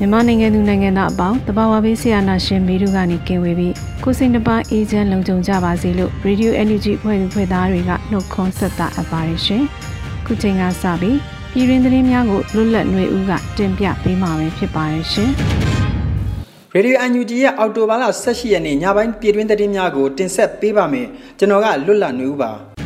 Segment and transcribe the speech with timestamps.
[0.00, 9.62] မြန်မာနိုင်ငံသူနိုင်ငံသားအပေါင်းတဘာဝဘေးဆရာနာရှင်မေတို့ကနေကင်ဝေပြီးကိုစိတ်နှပါအေဂျင့်လုံခြုံကြပါစေလို့ Radio Energy ဖွဲ့သူဖွဲ့သားတွေကနှုတ်ခွန်းဆက်တာအပ်ပါတယ်ရှင်။
[10.26, 11.18] ခုချိန်ကစပြီး
[11.52, 15.30] ပြည်တွင်းသတင်းများကိုလွတ်လပ်ຫນွေဦးကတင်ပြပေးမှာပဲဖြစ်ပါတယ်ရှင်။
[16.76, 21.06] Radio UNG ရဲ့အော်တိုဘာလ18ရက်နေ့ညပိုင်းပြည်တွင်းသတင်းများကိုတင်ဆက်ပေးပါမယ်။
[21.38, 22.52] ကျွန်တော်ကလွတ်လပ်ຫນွေဦးပါ။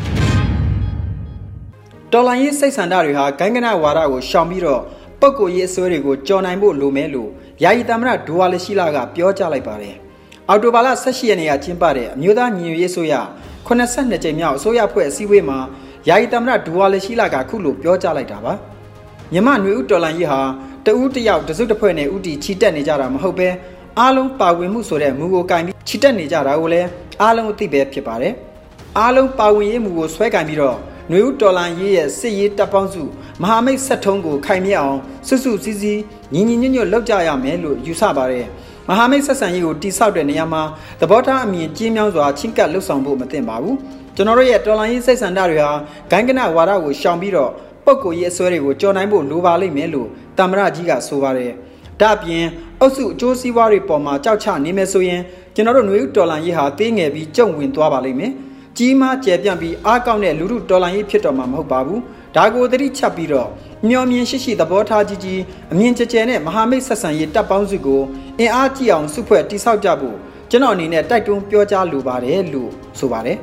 [2.11, 4.81] တော်လိုင်းရေးစိတ်ဆန္ဒတွေဟာဂိုင်းကနဝါဒကိုရှောင်ပြီးတော့
[5.20, 7.30] ပုဂ္ဂိုလ်ရေးအစွဲတွေကိုကြော်နိုင်ဖို့လိုမယ်လို့
[7.62, 9.94] ယာယီသမ္မတဒိုဝါလရှိလာကပြောကြားလိုက်ပါတယ်။
[10.48, 13.14] အော်တိုဘာလ18ရက်နေ့ကကျင်းပတဲ့အမျိုးသားညီညွတ်ရေးဆိုရ
[13.66, 15.58] 82ကြိမ်မြောက်အစိုးရဖွဲ့အစည်းအဝေးမှာ
[16.08, 18.52] ယာယီသမ္မတဒိုဝါလရှိလာကခုလိုပြောကြားလိုက်တာပါ။
[19.32, 20.40] မြမနွေဦးတော်လန်ကြီးဟာ
[20.86, 23.48] တဦးတယောက်တစုတစ်ဖွဲ့နဲ့ဥတီချီတက်နေကြတာမဟုတ်ပဲ
[23.98, 26.88] အားလုံးပါဝင်မှုဆိုတဲ့မူကိုကင်ပြီးချီတက်နေကြတာကိုလည်း
[27.22, 28.34] အားလုံးအသိပဲဖြစ်ပါတယ်။
[28.98, 30.78] အားလုံးပါဝင်ရေးမူကိုဆွဲကင်ပြီးတော့
[31.10, 33.02] နွေဦးတော်လန်ရေးရဲ့စစ်ရေးတပ်ပေါင်းစု
[33.42, 36.00] မဟာမိတ်ဆက်ထုံးကိုခိုင်မြဲအောင်စွစွစည်းစည်း
[36.32, 38.46] ညီညီညွတ်ညွတ်လုပ်ကြရမယ်လို့ယူဆပါတယ်
[38.88, 40.62] မဟာမိတ်ဆက်ဆံရေးကိုတိဆောက်တဲ့နေရာမှာ
[41.00, 43.76] သဘောထားအမြင်ကြီးမြောင်းစွာချင်းကပ်လှုပ်ဆောင်ဖို့မသင့်ပါဘူး
[44.14, 45.72] ကျွန်တော်တို့ရဲ့တော်လိုင်းရေးစိတ်ဆန္ဒတွေဟာ
[46.10, 47.50] ဂိုင်းကနဝါဒကိုရှောင်ပြီးတော့
[47.84, 50.08] ပုတ်ကိုရေးအစွဲတွေကိုကြော်နိုင်ဖို့လိုပါလိမ့်မယ်လို့
[50.38, 51.52] တမ္မရကြီးကဆိုပါတယ်
[52.00, 52.44] ဒါ့အပြင်
[52.80, 55.22] အုပ်စုအကျိုးစီးပွားတွေပေါ်မှာကြောက်ချနေမယ်ဆိုရင်
[55.54, 58.32] ကျွန်တော်တို့ຫນွေဦးတော်လန်ရေးဟာသေးငယ်ပြီးကြုံဝင်သွားပါလိမ့်မယ်
[58.78, 62.00] ကြီးမားကျယ်ပြန့်ပြီးအားကောင်းတဲ့လူမှုတော်လှန်ရေးဖြစ်တော်မှာမဟုတ်ပါဘူး
[62.36, 63.48] ဒါကိုသတိချက်ပြီးတော့
[63.88, 65.40] မျောမြင်ရှိရှိသဘောထားကြီးကြီး
[65.72, 68.02] အမြင်ကျကျနဲ့မဟာမိတ်ဆက်ဆံရေးတပ်ပေါင်းစုကို
[68.38, 70.16] အင်အားကြီးအောင်စုဖွဲ့တိဆောက်ကြဖို့
[70.50, 73.38] ကျွန်တော်အနေနဲ့တိုက်တွန်းပြောကြားလိုပါတယ်လို့ဆိုပါတယ်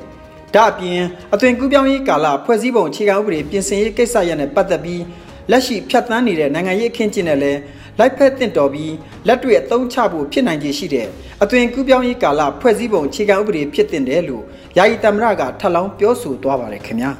[0.54, 1.02] ဒါအပြင်
[1.34, 5.04] အသွင်ကူးပြောင်းရေးကာလဖွဲ့စည်းပုံအခြေခံဥပဒေပြင်ဆင်ရေးကိစ္စရပ်နဲ့ပတ်သက်ပြီး
[5.52, 7.60] လက်ရှိဖြတ်သန်းနေတဲ့နိုင်ငံရေးအခင်းကျင်းနဲ့လည်း
[8.00, 8.94] လိုက်ဖက်တင့်တော်ပြီး
[9.28, 11.08] လက်တွေ့အသုံးချဖို့ဖြစ်နိုင်ခြေရှိတဲ့
[11.44, 14.44] အသွင်ကူးပြောင်းရေးကာလဖွဲ့စည်းပုံအခြေခံဥပဒေဖြစ်တင်တယ်လို့
[14.78, 17.12] ယာယီတမရကထပ်လောင်းပြောဆိုသွားပါတယ်ခင်ဗျာ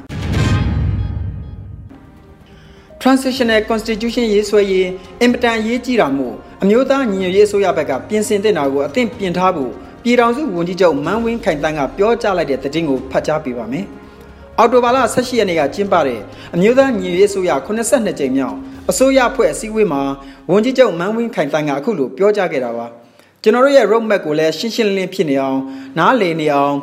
[3.04, 4.88] Transitional Constitution ရေးဆွဲရေး
[5.22, 9.70] အင်ပတန်ရေးကြီးတာမို့အမျိုးသားညီညွတ်ရေးအစိုးရဘက်ကပြင်ဆင်တဲ့နာကိုအသင့်ပြင်ထားဖို့
[10.02, 13.84] ပြည်ထောင်စုဝန်ကြီးချုပ်မန်းဝင်းခိုင်တန်းကပြောကြားလိုက်တဲ့သတင်းကိုဖတ်ကြားပေးပါမယ်။
[14.58, 16.20] အော်တိုဘာလ18ရက်နေ့ကကျင်းပတဲ့
[16.54, 18.56] အမျိုးသားညီညွတ်ရေးအစိုးရ82ကြိမ်မြောက်
[18.90, 20.02] အစိုးရဖွဲ့အစည်းအဝေးမှာ
[20.50, 22.86] ဝန်ကြီးချုပ်မန်းဝင်းခိုင်တန်းကအခုလိုပြောကြားခဲ့တာပါ။
[23.42, 25.60] ကျွန်တော်တို့ရဲ့ road map ကိုလည်းရှင်းရှင်းလင်းလင်းဖြစ်နေအောင်
[25.98, 26.76] နားလည်နေအောင်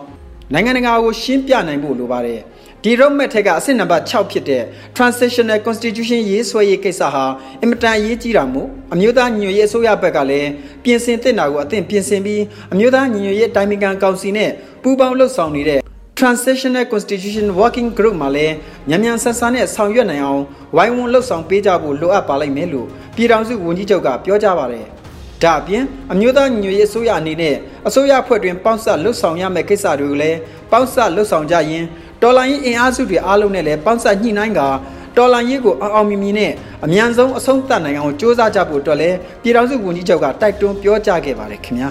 [0.54, 2.42] နိုင်ငံတကာကိုရှင်းပြနိုင်ဖို့လိုပါတယ်။
[2.86, 4.64] ဒီ roadmap ထက်ကအဆင့်နံပါတ်6ဖြစ်တဲ့
[4.98, 7.26] transitional constitution ရေးဆွဲရေးကိစ္စဟာ
[7.62, 10.50] အင်မတန်အရေးကြီးတာမို့အမျိုးသားညီညွတ်ရေးအစိုးရဘက်ကလည်း
[10.84, 12.44] ပြင်ဆင်သင့်တာကိုအသင့်ပြင်ဆင်ပြီး
[12.74, 14.52] အမျိုးသားညီညွတ်ရေးတိုင်ပင်ခံကောင်စီနဲ့
[14.84, 15.80] ပူးပေါင်းလှုပ်ဆောင်နေတဲ့
[16.20, 18.54] transitional constitution working group မှာလည်း
[18.90, 20.44] ညံမြန်ဆန်ဆန်နဲ့ဆောင်ရွက်နိုင်အောင်
[20.76, 24.88] ဝိုင်းဝန်းလှုပ်ဆောင်ပေးကြဖို့လိုအပ်ပါလိမ့်မယ်လို့ပြည်ထောင်စုဝန်ကြီးချုပ်ကပြောကြားပါတယ်။
[25.44, 27.56] ဒါအပြင်အမျိုးသားညီညွတ်ရေးအစိုးရအနေနဲ့
[27.88, 30.38] အစိုးရဖွဲ့တွင်ပေါင်းစပ်လှုပ်ဆောင်ရမယ့်ကိစ္စတွေကိုလည်း
[30.72, 31.86] ပေါင်းစပ်လှုပ်ဆောင်ကြရင်
[32.22, 34.68] တော်လိုင်းရေးအင်အားစုတွေအားလုံးနဲ့လည်းပေါင်းစပ်ညှိနှိုင်းကာ
[35.18, 36.52] တော်လိုင်းရေးကိုအောင်အောင်မြင်မြင်နဲ့
[36.86, 41.90] အမြန်ဆုံးအဆုံးသတ်နိုင်အောင်စ조사ကြဖို့အတွက်လည်းပြည်ထောင်စုဝန်ကြီးချုပ်ကတိုက်တွန်းပြောကြားခဲ့ပါတယ်ခင်ဗျာ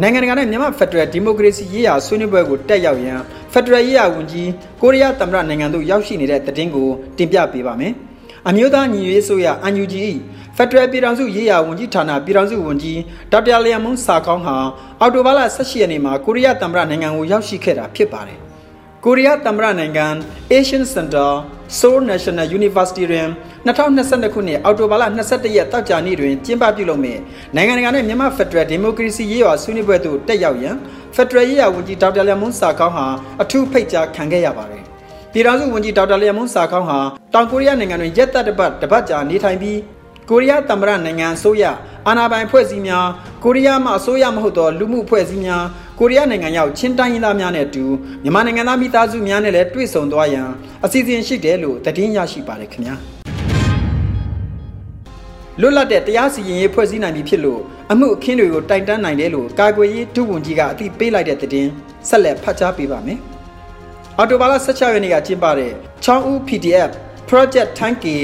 [0.00, 3.18] နိုင်ငံတကာနဲ့မြန်မာဖက်ဒရယ်ဒီမိုကရေစီရေးရာဆွေးနွေးပွဲကိုတက်ရောက်ရန်
[3.52, 4.48] ဖက်ဒရယ်ရေးရာဝန်ကြီး
[4.82, 6.88] ကိုရီးယားသမ္မတနိုင်ငံသို့ရောက်ရှိနေတဲ့သတင်းကို
[7.18, 7.92] တင်ပြပေးပါမယ်။
[8.48, 9.94] အမျိုးသားညီညွတ်ရေးဆိုရ UNG
[10.56, 13.00] ဖက်ဒရယ်ပြည်ထောင်စုရေးရာဝန်ကြီးဌာနပြည်ထောင်စုဝန်ကြီး
[13.32, 14.56] ဒေါက်တာလျံမုံစာကောင်းဟာ
[15.00, 18.38] အော်တိုဘာလ18ရက်နေ့မှာကိုရီးယားသမ္မတနိုင်ငံကိုရောက်ရှိခဲ့တာဖြစ်ပါတယ်။
[19.04, 20.06] ကိုရီးယားသမ္မတနိုင်ငံ
[20.56, 21.30] Asian Center
[21.78, 23.28] Seoul National University တွင်
[23.66, 27.20] 2022ခုနှစ်အောက်တိုဘာလ22ရက်တောက်ကြနေ့တွင်ကျင်းပပြုလုပ်မယ့်
[27.56, 30.76] နိုင်ငံတကာနဲ့မြန်မာဖက်ဒရယ်ဒီမိုကရေစီရေးရာဆွေးနွေးပွဲသို့တက်ရောက်ရန်
[31.14, 33.06] ဖက်ဒရယ်ရေးရာဝန်ကြီးဒေါက်တာလျံမုံစာကောင်းဟာ
[33.42, 34.82] အထူးဖိတ်ကြားခံခဲ့ရပါတယ်။
[35.32, 36.98] ပြည်ထောင်စုဝန်ကြီးဒေါက်တာလျံမုံစာကောင်းဟာ
[37.34, 39.78] တောင်ကိုရီးယားနိုင်ငံတွင်ရက်သက်တပတ်တပတ်ကြာနေထိုင်ပြီး
[40.30, 41.64] ကိုရီးယားသမ္မတနိုင်ငံအစိုးရ
[42.08, 43.06] အာဏာပိုင်ဖွဲ့စည်းများ
[43.44, 45.64] ကိုရီးယားမှအစိုးရမဟုတ်သောလူမှုဖွဲ့စည်းများ
[45.98, 47.84] ကိုရီးယားနိုင်ငံရောက်ချင်းတိုင်းရင်းသားများနဲ့အတူ
[48.22, 50.48] မြန်မာနိုင်ငံသားမိသားစုများနဲ့လည်းတွေ့ဆုံသွားရန်
[50.84, 52.94] အစီအစဉ်ရှိတယ်လို့သတင်းရရှိပါတယ်ခင်ဗျာ
[55.60, 57.60] လွတ်လပ်တဲ့တရားစီရင်ရေးဖွဲ့စည်းနိုင်ပြီဖြစ်လို့
[57.92, 61.70] အမှုအခင်းတွေကိုတိုင်တန်းနိုင်တယ်လို့ကာကွယ်ရေးဒုဝန်ကြီးကအသိပေးလိုက်တဲ့သတင်း
[62.08, 63.18] ဆက်လက်ဖတ်ကြားပေးပါမယ်။
[64.18, 65.72] အော်တိုဘာလ16ရက်နေ့ကကျင်းပတဲ့
[66.04, 66.90] ချောင်းဦး PDF
[67.30, 68.16] Project Tanki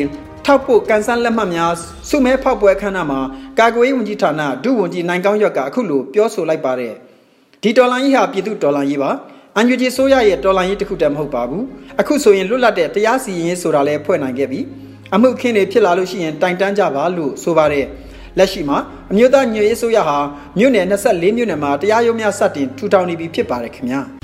[0.46, 1.72] ထောက်ဖို့ကန်ဆန်းလက်မှတ်များ
[2.08, 3.20] စုမဲဖောက်ပွဲခမ်းနားမှာ
[3.58, 6.94] ကာကွယ်ရေးဝန်ကြီးဌာနဒုဝန်ကြီးနိုင်ကောင်းရွက်ကအခုလိုပြောဆိုလိုက်ပါတယ်။
[7.62, 9.10] ဒီတော်လိုင်းကြီးဟာပြည်သူတော်လိုင်းကြီးပါ။
[9.56, 11.62] အန်ယူဂျီဆိုရရဲ့တော်လိုင်းကြီးတစ်ခုတည်းမဟုတ်ပါဘူး။
[12.00, 14.60] အခုဆိုရင်လွတ်လပ်တဲ့တရားစီရင်ရေးဆိုတာလည်းဖွဲ့နိုင်ခဲ့ပြီ။
[15.14, 17.86] အမှုအခင်းတွေဖြစ်လာလို့ရှိရင်တိုင်တန်းကြပါလို့ဆိုပါတယ်။
[18.38, 18.78] လက်ရှိမှာ
[19.10, 20.18] အမျိုးသားညွေရေးဆိုရဟာ
[20.58, 24.00] မြို့နယ်24မြို့နယ်မှာတရားရုံးများစတင်ထူထောင်နေပြီဖြစ်ပါတယ်ခင်ဗျာ။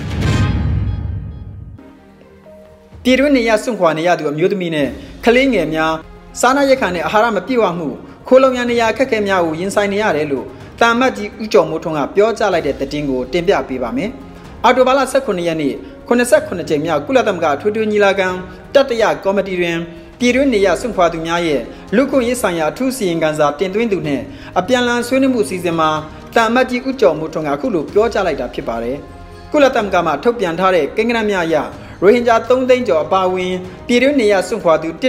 [3.02, 4.88] ပြည်တွင်းနေရစွန့်ခွာနေရသူအမျိုးသမီးနဲ့
[5.28, 5.94] ကလေးငယ်များ
[6.40, 7.88] စားနပ်ရိက္ခာနဲ့အာဟာရမပြည့်ဝမှု
[8.26, 10.46] ခိုးလုံရန်နေရခက်ခဲများကိုရင်ဆိုင်နေရတယ်လို့
[10.80, 14.10] တာမတ်ကြီးဦးကျော်မိုးထွန်းကပြောကြားလိုက်တဲ့သတင်းကိုတင်ပြပေးပါမယ်။
[14.64, 15.74] အော်တိုဘာလ18ရက်နေ့
[16.08, 18.28] 89ကြိမ်မြောက်ကုလသမဂ္ဂထွေထွေညီလာခံ
[18.74, 19.78] တတရကော်မတီတွင်
[20.18, 21.60] ပြည်တွင်းနေရစွန့်ခွာသူများရဲ့
[21.96, 24.20] လူခွင့်ရေးဆိုင်ရာအထူးစီရင်ခံစာတင်သွင်းသူနဲ့
[24.58, 25.90] အပြန်အလှန်ဆွေးနွေးမှုအစီအစဉ်မှာ
[26.36, 28.96] တာမတ်ကြီးဦးကျော်မိုးထွန်းကအခုလိုပြောကြားလိုက်တာဖြစ်ပါတယ်။
[29.52, 31.56] ကုလသမဂ္ဂမှထုတ်ပြန်ထားတဲ့ကိန်းဂဏန်းများအရ
[32.02, 33.52] ရိုဟင်ဂျာ3သိန်းကျော်အပါအဝင်
[33.86, 35.02] ပြည်တွင်းနေရစွန့်ခွာသူ1.3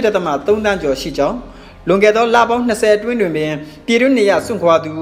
[0.64, 1.36] တန်းကျော်ရှိကြောင်း
[1.88, 3.52] လွန်ခဲ့သောလပေါင်း20အတွင်းတွင်ပင်
[3.86, 4.94] ပြည်တွင်းနေရစွန့်ခွာသူ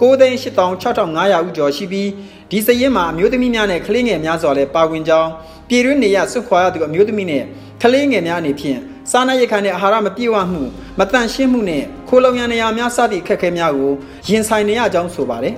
[0.00, 2.10] 9,86,500ဦးကျော်ရှိပြီး
[2.50, 5.30] ဒီစရင်မှာအမျိုးသမီးများနဲ့ကလေးငယ်များစွာလည်းပါဝင်ကြောင်း
[5.68, 7.42] ပြည်တွင်းနေရစွန့်ခွာရသူအမျိုးသမီးနဲ့
[7.82, 8.78] ကလေးငယ်များအနေဖြင့်
[9.10, 10.62] စားနပ်ရိက္ခာနဲ့အာဟာရမပြည့်ဝမှု
[10.98, 13.92] မတန့်ရှင်းမှုနဲ့ခိုးလုံရန်နေရာများစသည့်အခက်အခဲများကို
[14.28, 15.54] ရင်ဆိုင်နေရကြောင်းဆိုပါတယ်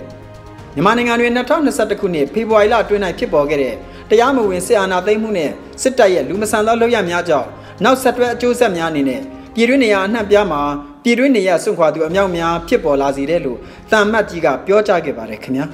[0.75, 3.75] မြန်မာနိုင်ငံတွင်2021ခုနှစ်ဖေဖော်ဝါရီလအတွင်း၌ဖြစ်ပေါ်ခဲ့တဲ့
[4.11, 5.51] တရားမဝင်စစ်အာဏာသိမ်းမှုနဲ့
[5.83, 7.49] စစ်တပ်ရဲ့လူမဆန်သောလုပ်ရများကြောင့်
[7.85, 9.21] နောက်ဆက်တွဲအကျိုးဆက်များအနေနဲ့
[9.55, 10.63] ပြည်တွင်းနေရာအနှံ့ပြားမှာ
[11.05, 13.59] ပြည်တွင်းနေရာစွန့်ခွာသူအမြောက်များဖြစ်ပေါ်လာစေတယ်လို့
[13.93, 15.67] တန်မတ်ကြီးကပြောကြားခဲ့ပါတယ်ခင်ဗျာ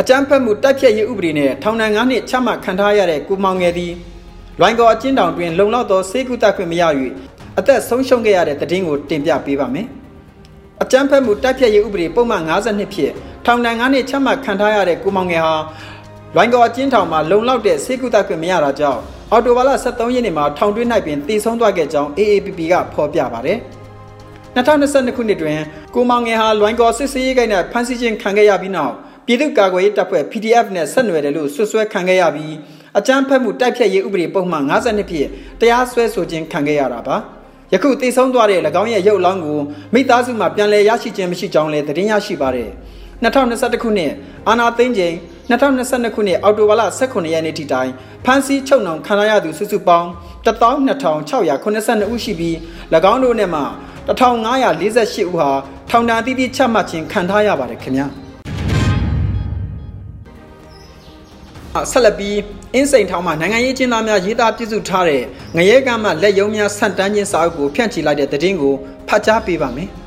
[0.00, 3.92] အကြမ်းဖက်မှုတိုက်ဖျက်ရေးဥပဒေနဲ့ထောင်ဒဏ်9နှစ်ချမှတ်ခံထားရတဲ့ကိုမောင်ငယ်သည်
[4.60, 6.82] လွိုင်းကော်အချင်းတောင်တွင်လုံလောက်သောစေကုသခွင့်မရ၍
[7.58, 9.86] အသက်ဆုံးရှုံးခဲ့ရတဲ့တည်င်းကိုတင်ပြပေးပါမယ်
[10.82, 13.12] အကြမ်းဖက်မှုတိုက်ဖျက်ရေးဥပဒေပုံမှန်52ဖြစ်
[13.46, 15.54] ထောင်ဒဏ်9နှစ်ချမှတ်ခံထားရတဲ့ကိုမောင်ငယ်ဟာ
[16.34, 19.00] လွိုင်းကော်အချင်းထောင်မှာလုံလောက်တဲ့စေကုသခွင့်မရတာကြောင့်
[19.30, 23.58] အော်တိုဘာလ23ရက်နေ့မှာထောင်တွင်း၌ပင်တည်ဆုံးသွားခဲ့ကြောင်း AAPP ကဖော်ပြပါတယ်။
[24.56, 25.58] 2022ခုနှစ်တွင်
[25.94, 28.94] ကိုမောင်ငယ်ဟာလွိုင်းကော်စစ်စေးရေးကိုင်းနဲ့ဖမ်းဆီးခြင်းခံခဲ့ရပြီးနောက်
[29.26, 32.54] ပြည်သူ့ကာကွယ်ရေးတပ်ဖွဲ့ PDF နဲ့ဆက်နွယ်တယ်လို့ဆွဆွဲခံခဲ့ရပြီး
[32.98, 35.26] အကြမ်းဖက်မှုတိုက်ဖျက်ရေးဥပဒေပုံမှန်52ဖြစ်
[35.60, 37.16] တရားစွဲဆိုခြင်းခံခဲ့ရတာပါ။
[37.72, 39.58] ယခုတည်ဆုံးသွားတဲ့၎င်းရဲ့ရုပ်အလောင်းကို
[39.94, 42.70] မိသားစုမှပြန်လည်ရရှိခြင်းမရှိကြောင်းလည်းသတင်းရရှိပါတယ်။
[43.22, 44.12] 2021ခုနှစ်
[44.48, 45.14] အာနာသိန်းချိန်
[45.50, 47.90] 2022ခုနှစ်အောက်တိုဘာလ18ရက်နေ့ထိတိုင်
[48.24, 50.08] ဖမ်းဆီးချုပ်နှောင်ခံရသူစုစုပေါင်း
[50.46, 52.56] 12682ဦးရှိပြီး၎
[53.12, 53.62] င်းတို့နဲ့မှ
[54.08, 55.50] 1548ဦးဟာ
[55.90, 58.06] ထောင်ဒဏ်အသီးသီးချမှတ်ခြင်းခံထားရပါတယ်ခင်ဗျာ
[61.90, 62.36] ဆက်လက်ပြီး
[62.74, 65.22] အင်းစိန်ထောင်မှာနိုင်ငံရေးကျင်းသားများရေးသားပြုစုထားတဲ့
[65.56, 68.74] ငရဲကမ်းမှလက်ယုံများဆန့်တန်းခြင်းစာအုပ်ကိုဖြန့်ချီလိုက်တဲ့သတင်းကို
[69.08, 69.90] ဖတ်ကြားပေးပါမယ်။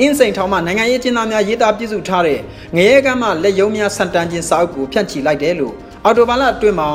[0.00, 2.38] အင်းစိန်ထောင်မှာနိုင်ငံရေးကျင်းသားများရေးသားပြုစုထားတဲ့
[2.76, 5.74] ငရဲကမ်းမှလက်ယုံများဆန့်တန်းခြင်းစာအုပ်ကိုဖြန့်ချီလိုက်တယ်လို့
[6.04, 6.88] အော်တိုဘာလအတွင်းမှာ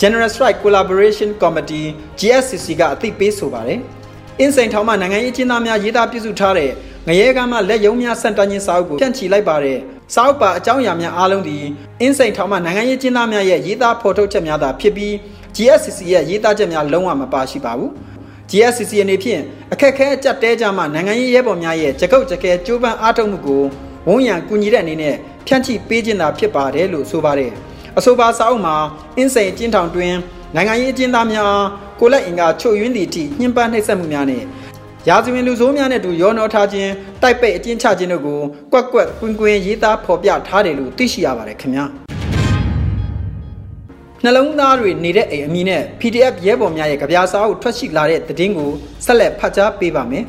[0.00, 1.86] General Strike Collaboration Committee
[2.18, 3.78] GSCC ကအသိပေးဆိုပါတယ်။
[4.40, 6.70] အင်းစိန်ထောင်မှနိုင်ငံရေးကျင်းသားများရေးသားပြုစုထားတဲ့
[7.08, 9.78] ငရဲကမ်းမှလက်ယုံများဆန့်တန်းခြင်းစာအုပ်ကိုဖြန့်ချီလိုက်ပါတယ်။
[10.14, 11.56] စာအုပ်ပါအကြောင်းအရာများအားလုံးဒီ
[12.00, 15.12] အင်းစိန်ထောင်မှနိုင်ငံရေးကျင်းသားများရဲ့ရေးသားဖော်ထုတ်ချက်များသာဖြစ်ပြီး
[15.56, 17.90] GSCC ရဲ့ရေးသားချက်များလုံးဝမပါရှိပါဘူး
[18.50, 19.40] GSCC အနေဖြင့်
[19.72, 23.62] အခက်ခဲအကြက်တဲကြမှနိုင်ငံရေးရဲဘော်များရဲ့ကြကုတ်ကြကဲကြိုးပမ်းအားထုတ်မှုကို
[24.08, 25.14] ဝန်ရံကူညီတဲ့အနေနဲ့
[25.46, 27.50] ဖြန့်ချိပေးခြင်းသာဖြစ်ပါတယ်လို့ဆိုပါတယ်
[27.98, 28.76] အဆိုပါစာအုပ်မှာ
[29.16, 30.14] အင်းစိန်အကျဉ်းထောင်တွင်
[30.54, 31.54] နိုင်ငံရေးအကျဉ်းသားများ
[32.00, 34.42] ကိုလက်အင်ကချုပ်ယွင်းသည့်အထိညှဉ်းပန်းနှိပ်စက်မှုများနဲ့
[35.08, 36.90] ရာဇဝင်လူဆိုးများနဲ့တူရောနှောထားခြင်း
[37.22, 38.40] တိုက်ပိတ်အကျဉ်းချခြင်းတို့ကို
[38.72, 41.84] ကွက်ကွက်ကွင်းကွင်းရေးသားဖော်ပြထားတယ်လို့သိရှိရပါတယ်ခင်ဗျာ
[44.26, 48.70] နှလုံးသားတွေနေတဲ့အိမ်အမည်နဲ့ PDF ရဲဘော်များရဲ့ကြပြာစာအုပ်ထွက်ရှိလာတဲ့သတင်းကို
[49.04, 50.24] ဆက်လက်ဖတ်ကြားပေးပါမယ်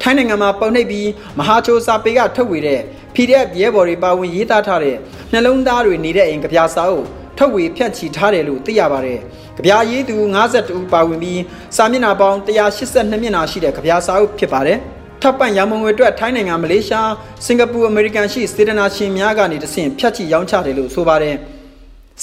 [0.00, 2.80] ထိုင်းနိုင်ငံမှာပုံနှိပ်ပြီးမဟာချိုစာပေကထုတ်ဝေတဲ့
[3.14, 4.96] PDF ရဲဘော်တွေပါဝင်ရေးသားထားတဲ့
[5.32, 7.06] နှလုံးသားတွေနေတဲ့အိမ်ကြပြာစာအုပ်
[7.38, 9.18] ထုတ်ဝေဖြန့်ချီထားတယ်လို့သိရပါတယ်။
[9.56, 11.40] ကြပြာရေးသူ52ဦးပါဝင်ပြီး
[11.76, 14.78] စာမျက်နှာပေါင်း182မျက်နှာရှိတဲ့ကြပြာစာအုပ်ဖြစ်ပါတယ်။
[15.22, 17.10] ထပ်ပန့်ရမုံငွေအတွက်ထိုင်းနိုင်ငံမလေးရှား
[17.46, 21.36] စင်ကာပူအမေရိကန်ရှိစေတနာရှင်များကနေတဆင့်ဖြတ်ချီရောင်းချတယ်လို့ဆိုပါတယ်။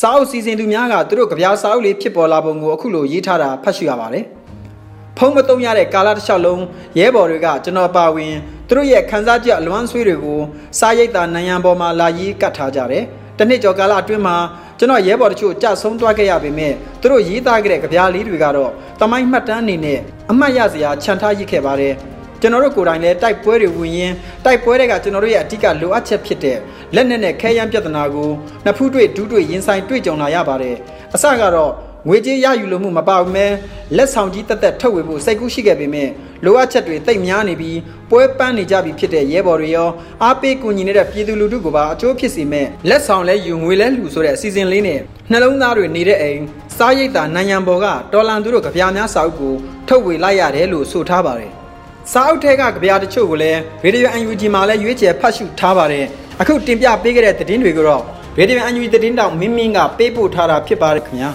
[0.01, 4.25] စာအုပ်စီစဉ်သူများကသူတို့ကြပြာစာအုပ်လေးဖြစ်ပေါ်လာပုံကိုအခုလိုရေးထားတာဖတ်ရှုရပါတယ်။
[5.17, 6.63] ဖုံးမတုံရတဲ့ကာလတစ်လျှောက်လုံး
[6.99, 8.33] ရဲဘော်တွေကကျွန်တော်ပါဝင်
[8.67, 10.39] သူတို့ရဲ့ခန်းစားချက်အလွမ်းဆွေးတွေကို
[10.79, 13.03] စားရိတ်တာနိုင်ရန်ပေါ်မှာလာရေးကတ်ထားကြတယ်။
[13.37, 14.35] တနှစ်ကျော်ကာလအတွင်းမှာ
[14.79, 19.99] ကျွန်တော်ရဲဘော်တချို့ကြဆုံးသွားခဲ့ရပေမဲ့သူတို့ရေးသားခဲ့တဲ့ကြပြားလေးတွေကတော့တမိုင်းမှတ်တမ်းအနေနဲ့
[20.31, 21.93] အမှတ်ရစရာခြံထားရစ်ခဲ့ပါတယ်
[22.41, 24.13] ကျွန်တော်တို့ကိုယ်တိုင်လည်းတိုက်ပွဲတွေဝင်ရင်
[24.45, 26.57] တိုက်ပွဲတွေကကျွန်တော်တို့ရဲ့အဓိကလိုအပ်ချက်ဖြစ်တဲ့
[26.95, 28.29] လက်နက်နဲ့ခဲယမ်းပြဿနာကို
[28.65, 30.75] နှစ်ဖူးတွေ့ဒူးတွေ့ရင်ဆိုင်တွေ့ကြုံလာရပါတယ်
[31.15, 31.71] အစကတော့
[32.07, 33.47] ငွေကြေးရယူလို့မှုမပါဘူးမဲ
[33.97, 36.09] လက်ဆောင်ကြီးတက်တက်ထုတ်ဝေဖို့စိတ်ကူးရှိခဲ့ပေမဲ့
[36.45, 37.79] လိုအပ်ချက်တွေတိတ်များနေပြီး
[38.09, 39.89] ပွဲပန်းနေကြပြီဖြစ်တဲ့ရဲဘော်တွေရော
[40.23, 44.99] အားပေးကူညီနေတဲ့ပြည်သူလူထုကိုပါအကျိုးဖြစ်စေမဲ့လက်ဆောင်လဲယူငွေလဲလူဆိုတဲ့အစီအစဉ်လေးနဲ့
[45.31, 46.41] နှလုံးသားတွေနေတဲ့အိမ်
[46.77, 49.53] စားရိတ်တာနိုင်ရန်ဘော်ကတော်လန်သူတို့ကြပြားများစာအုပ်ကို
[49.87, 51.66] ထုတ်ဝေလိုက်ရတယ်လို့ဆိုထားပါတယ်
[52.13, 56.05] စာအုပ်ထဲကကြပြားတချို့ကိုလည်းရေဒီယို UNG မှာလည်းရွေးချယ်ဖတ်ရှုထားပါတယ်
[56.41, 58.03] အခုတင်ပြပေးခဲ့တဲ့သတင်းတွေကိုတော့
[58.39, 61.31] ရေဒီယို UNG သတင်းတောင်မင်းမင်းကပေးပို့ထားတာဖြစ်ပါတယ်ခင်ဗျာ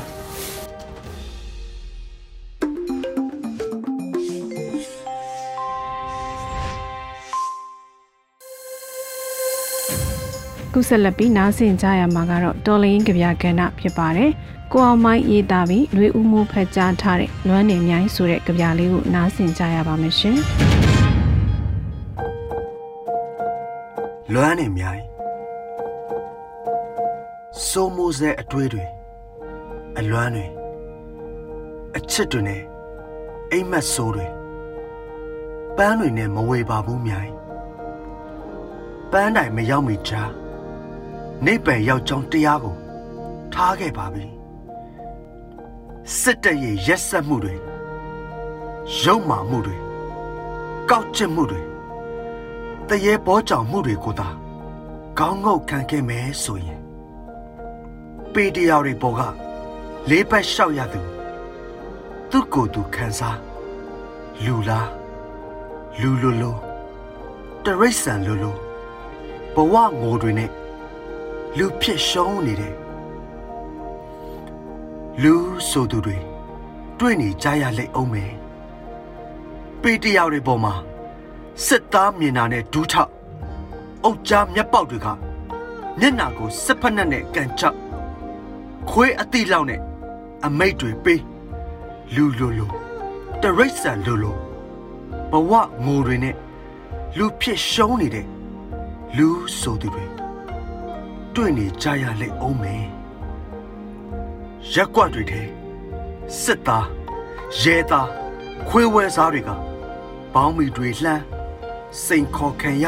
[10.75, 14.31] ကုဆက်လက်ပြီးနားဆင်ကြရမှာကတော့တော်လင်းကြပြကဏ္ဍဖြစ်ပါတယ်။
[14.73, 20.39] ကိုအောင်မိုင်းရေးသားပြီးလွေဦးမှုဖက်ကြားထားတဲ့လွမ်းနေမြိုင်းဆိုတဲ့ကြပြလေးကိုနားဆင်ကြရပါမယ်ရှင်။
[24.33, 25.05] လွမ်းနေမြိုင်း
[27.69, 28.85] စိုးမိုးစေအတွေ့တွေ
[29.99, 30.47] အလွမ်းတွေ
[31.97, 32.63] အချစ်တွေနဲ့
[33.51, 34.27] အိမ်မက်ဆိုးတွေ
[35.77, 37.35] ပန်းတွေနဲ့မဝေပါဘူးမြိုင်း
[39.13, 40.23] ပန်းတိုင်မရောက်မီချာ
[41.45, 42.77] နေပယ်ရောက်ကြောင်းတရားကို
[43.55, 44.32] ထားခဲ့ပါပြီ
[46.21, 47.55] စစ်တပ်ရဲ့ရက်ဆက်မှုတွေ
[49.03, 49.77] ရုံမာမှုတွေ
[50.91, 51.63] ကောက်ကျစ်မှုတွေ
[52.89, 54.29] တရေပေါ်ကြောင်မှုတွေကိုသာ
[55.19, 56.81] ကောင်းငုတ်ခံခဲ့မယ်ဆိုရင်
[58.33, 59.21] ပေတရာတွေပေါ်က
[60.11, 61.01] လေးပတ်လျှောက်ရသူ
[62.31, 63.39] သူ့ကိုယ်သူခံစား
[64.45, 64.89] လူလား
[66.01, 66.57] လူလိုလို
[67.65, 68.57] တရိษံလိုလို
[69.55, 70.51] ဘဝငိုတွေနဲ့
[71.59, 72.82] လူဖြစ်ရှုံးနေတဲ့
[75.21, 75.35] လူ
[75.69, 76.17] ဆိုသူတွေ
[76.99, 78.33] တွေ့နေကြရလိမ့်အောင်မယ်
[79.83, 80.75] ပေတယောက်တွေပေါ်မှာ
[81.67, 83.11] စစ်သားမြင်တာနဲ့ဒူးထောက်
[84.05, 85.07] အုတ်ကြားမျက်ပေါက်တွေက
[86.01, 87.63] မျက်နာကိုစစ်ဖက်နဲ့နဲ့ကန်ချ
[88.89, 89.81] ခွေးအတိလောက်နဲ့
[90.47, 91.23] အမိတ်တွေပေး
[92.15, 92.67] လူလူလူ
[93.43, 94.33] တရိษံလူလူ
[95.31, 95.53] ဘဝ
[95.85, 96.37] ငိုတွေနဲ့
[97.19, 98.27] လူဖြစ်ရှုံးနေတဲ့
[99.17, 99.29] လူ
[99.61, 100.05] ဆိုသူတွေ
[101.35, 103.02] တွေ့နေကြရလိမ့်အောင်မယ်
[104.71, 105.43] ရက်ကွက်တွေထဲ
[106.43, 106.87] စစ်သား
[107.63, 108.09] ရဲသား
[108.69, 109.51] ခွေးဝဲစားတွေက
[110.35, 111.25] ဘောင်းမီတွေလှမ်း
[112.05, 112.87] စိန်ခေါ်ခံရ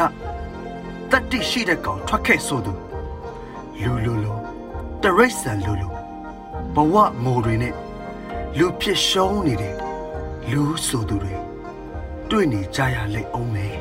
[1.11, 2.73] တတိရှိတဲ့ကောင်ထွက်ခဲ့ဆိုသူ
[3.81, 4.33] လူလူလူ
[5.03, 5.87] တရိษံလူလူ
[6.75, 7.73] ဘဝငိုတွေနဲ့
[8.57, 9.75] လူဖြစ်ရှုံးနေတဲ့
[10.51, 11.35] လူဆိုသူတွေ
[12.29, 13.77] တွေ့နေကြရလိမ့်အောင်မယ်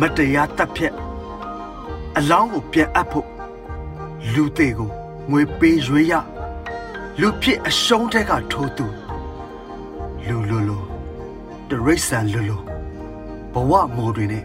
[0.00, 0.94] မတရားတပ်ဖြတ်
[2.16, 3.28] အလောင်းကိုပြန်အပ်ဖို့
[4.34, 4.99] လူသေးကို
[5.30, 6.14] ငွေပေးရွေးရ
[7.20, 8.86] လူဖြစ်အရှုံးတဲ့ကထိုးသူ
[10.26, 10.78] လူလူလူ
[11.68, 12.56] တရိษံလူလူ
[13.52, 14.44] ဘဝမိုးတွေနဲ့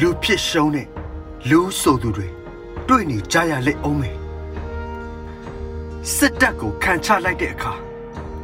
[0.00, 0.86] လူဖြစ်ရှုံးတဲ့
[1.50, 2.28] လူဆိုသူတွေ
[2.88, 4.16] တွေ့နေကြရလိမ့်အောင်မယ်
[6.14, 7.72] စစ်တပ်ကိုခံချလိုက်တဲ့အခါ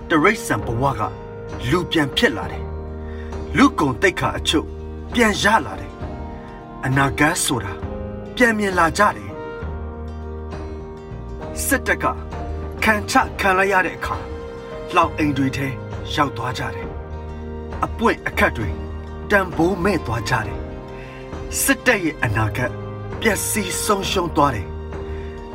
[0.09, 1.00] တရိษံဘဝက
[1.71, 2.64] လူပြန်ဖြစ်လာတယ်
[3.56, 4.68] လူကုံတိတ်ခါအချုပ်
[5.14, 5.92] ပြန်ရလာတယ်
[6.85, 7.73] အနာဂတ်ဆိုတာ
[8.37, 9.33] ပြန်မြင်လာကြတယ်
[11.65, 12.05] စစ်တပ်က
[12.83, 14.17] ခံချခံလိုက်ရတဲ့အခါ
[14.95, 15.67] လောက်အိမ်တွေထဲ
[16.13, 16.88] ရောက်သွားကြတယ်
[17.85, 18.69] အပွင့်အခက်တွေ
[19.31, 20.57] တံပိုးမဲ့သွားကြတယ်
[21.61, 22.71] စစ်တပ်ရဲ့အနာဂတ်
[23.21, 24.67] ပျက်စီးဆုံးရှုံးသွားတယ်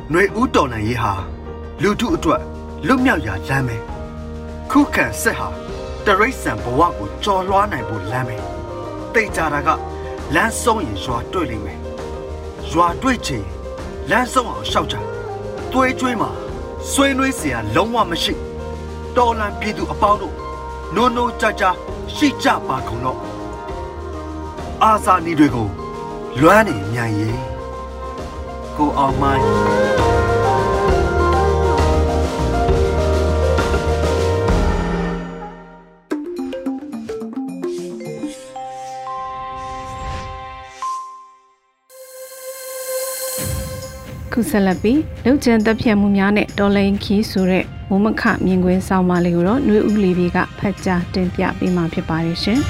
[0.09, 1.13] ຫນွေဦးတော်နိုင်ရေးဟာ
[1.81, 2.41] လူထုအတွက်
[2.87, 3.77] လွတ်မြောက်ရာလမ်းပဲ
[4.71, 5.47] ခုခံစစ်ဟာ
[6.05, 8.37] တရိษံဘဝကိုကြော်လွှားနိုင်ဖို့လမ်းပဲ
[9.13, 9.69] တိတ်ကြတာက
[10.35, 11.79] လမ်းဆုံးရင်ရွာတွေ့လိမ့်မယ်
[12.71, 13.43] ရွာတွေ့ချင်
[14.09, 14.97] လမ်းဆုံးအောင်ရှောက်ကြ
[15.72, 16.30] သွေးကြွေးမှာ
[16.92, 18.34] ဆွေးနွေးစရာလုံးဝမရှိ
[19.16, 20.34] တော်လန်ပြည်သူအပေါင်းတို့
[20.94, 21.64] နိုးနိုးကြကြ
[22.14, 23.18] ရှိကြပါကုန်တော့
[24.82, 25.68] အာဇာနည်တွေကို
[26.40, 27.38] လွမ်းနေမြန်ရင်
[28.76, 29.99] ကိုအောင်မိုင်း
[44.32, 52.60] ခုဆက်လက်ပြီးလုံချန်တပ်ဖြတ်မှုများနဲ့တော်လိန်ခီးဆိုတဲ့ဝမခမြင်ကွင်းဆောင်မလေးကိုတော့နှွေဦးလေးတွေကဖတ်ကြားတင်ပြပေးမှာဖြစ်ပါတယ်ရှင်။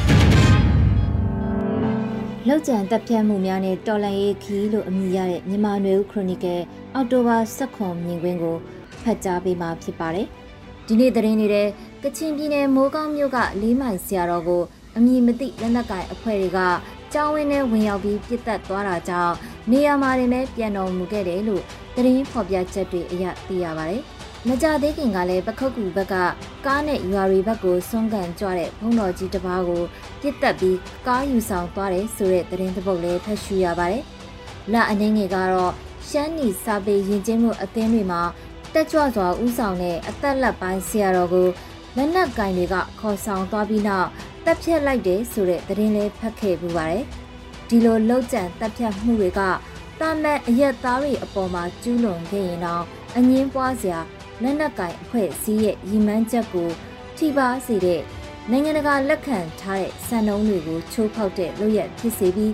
[2.49, 6.61] လောက်ကျန်တပ်ဖြတ်မှုများနဲ့တော်လန်ရေးခီးလို့အမည်ရတဲ့မြန်မာနွေဦးခရိုနီကယ်
[6.95, 8.57] အောက်တိုဘာ16မြင်ကွင်းကို
[9.02, 10.26] ဖတ်ကြားပေးမှာဖြစ်ပါတယ်။
[10.87, 11.69] ဒီနေ့သတင်းနေတဲ့
[12.02, 14.62] ကချင်ပြည်နယ်မိုးကောင်းမြို့ကလေးမိုင်ဆရာတော်ကို
[14.97, 16.61] အမည်မသိလက်နက်ကိုင်အဖွဲ့တွေက
[17.12, 19.35] ကျောင်းဝင်းထဲဝင်ရောက်ပြီးပြစ်တက်သွားတာကြောင့်
[19.71, 21.62] နေရာမှာတင်ပဲပြန်တော်မူခဲ့တယ်လို့
[21.97, 24.02] သတင်းဖော်ပြချက်တွေအရသိရပါတယ်။
[24.49, 26.14] မကြသေးခင်ကလည်းပခုတ်ကူဘက်က
[26.67, 29.83] ကားနဲ့ရွာရီဘက်ကိုဆွမ်းကန်ကြွတဲ့ဘုံတော်ကြီးတစ်ပါးကို
[30.21, 34.02] ပြစ်တက်ပြီးကားယူဆောင်သွားတယ်ဆိုတဲ့သတင်းသပုတ်လည်းဖတ်ရှုရပါတယ်။
[34.73, 35.73] လအနေငယ်ကတော့
[36.09, 38.23] ရှမ်းနီစာပေရင်ကျင်းမှုအသင်းတွေမှာ
[38.75, 41.49] တက်ကြွစွာဥဆောင်တဲ့အသက်လက်ပိုင်းဆရာတော်ကို
[41.97, 44.09] လက်နက်ကင်တွေကခေါ်ဆောင်သွားပြီးနောက်
[44.45, 47.05] တပ်ဖြတ်လိုက်တယ်ဆိုတဲ့သတင်းလေးဖတ်ခဲ့ပူပါတယ်။
[47.71, 49.41] ဒီလိုလှုပ်ကြံတပ်ဖြတ်မှုတွေက
[50.00, 52.85] တာမန်အရက်သားတွေအပေါ်မှာကျူးလွန်ခဲ့ရင်တော့
[53.17, 54.00] အငင်းပွားစရာ
[54.43, 56.69] လက်နက်ကင်အဖွဲ့အစည်းရဲ့ရည်မှန်းချက်ကို
[57.17, 58.00] ထိပါစေတဲ့
[58.50, 62.53] နိုင်ငံတကာလက်ခံထားတဲ့စံနှုန်းတွေကိုချိုးဖောက်တဲ့လုပ်ရဖြစ်စေပြီး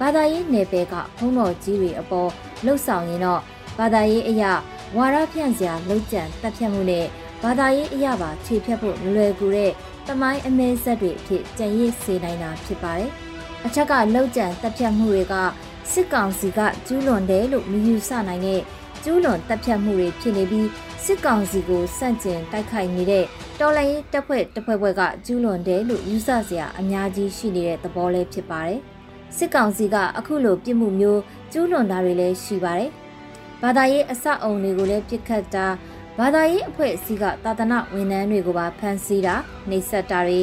[0.00, 2.30] ဘာသာရေးနယ်ပယ်ကဘုံတော်ကြီးတွေအပေါ်
[2.64, 3.40] လှုပ်ဆောင်ရင်တော့
[3.78, 4.52] ဘာသာရေးအရာ
[4.96, 7.06] ဝါရဖြန့်စရာလှုပ်ကြံတက်ဖြတ်မှုနဲ့
[7.42, 9.72] ဘာသာရေးအရာပါခြေဖြတ်ဖို့မလွယ်ကူတဲ့
[10.08, 13.12] တမိုင်းအမဲဆက်တွေအဖြစ်ကြံရစ်စေနိုင်တာဖြစ်ပါတယ်။
[13.66, 15.34] အချက်ကလှုပ်ကြံတက်ဖြတ်မှုတွေက
[15.92, 18.60] စစ်ကောင်စီကကျူးလွန်တယ်လို့မယူဆနိုင်တဲ့
[19.04, 20.68] ကျူးလွန်တပ်ဖြတ်မှုတွေဖြစ်နေပြီး
[21.04, 23.24] စစ်ကောင်စီကိုစန့်ကျင်တိုက်ခိုက်နေတဲ့
[23.60, 28.80] တော်လှန်ရေးတပ်ဖွဲ့တပ်ဖွဲ့ဘက်ကကျူးလွန်တယ်လို့ယူဆစရာအများကြီးရှိနေတဲ့သဘောလေးဖြစ်ပါတယ်။
[29.36, 31.20] စစ်ကောင်စီကအခုလိုပြစ်မှုမျိုး
[31.52, 32.90] ကျူးလွန်တာတွေလည်းရှိပါတယ်။
[33.62, 35.66] ဘာသာရေးအဆောက်အုံတွေကိုလည်းပြစ်ခတ်တာ
[36.18, 39.34] ဘာသာရေးအဖွဲ့အစည်းကသာသနာဝန်ထမ်းတွေကိုပါဖမ်းဆီးတာ
[39.68, 40.40] နှိပ်စက်တာတွေ